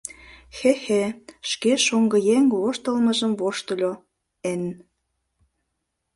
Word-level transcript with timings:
—Хе-хе!— 0.57 1.03
шке 1.49 1.73
шоҥгыеҥ 1.85 2.45
воштылмыжым 2.61 3.33
воштыльо 3.39 3.93
Энн. 4.51 4.63